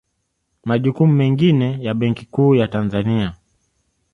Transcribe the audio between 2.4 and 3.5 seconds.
ya Tanzania